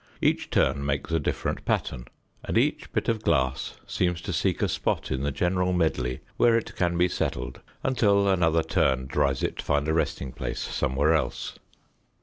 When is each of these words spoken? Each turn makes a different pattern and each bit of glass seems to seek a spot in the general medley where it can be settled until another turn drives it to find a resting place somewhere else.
Each 0.19 0.49
turn 0.49 0.83
makes 0.83 1.11
a 1.11 1.19
different 1.19 1.63
pattern 1.63 2.05
and 2.43 2.57
each 2.57 2.91
bit 2.91 3.07
of 3.07 3.21
glass 3.21 3.75
seems 3.85 4.19
to 4.21 4.33
seek 4.33 4.63
a 4.63 4.67
spot 4.67 5.11
in 5.11 5.21
the 5.21 5.31
general 5.31 5.73
medley 5.73 6.21
where 6.37 6.57
it 6.57 6.75
can 6.75 6.97
be 6.97 7.07
settled 7.07 7.61
until 7.83 8.27
another 8.27 8.63
turn 8.63 9.05
drives 9.05 9.43
it 9.43 9.57
to 9.57 9.63
find 9.63 9.87
a 9.87 9.93
resting 9.93 10.31
place 10.31 10.57
somewhere 10.59 11.13
else. 11.13 11.59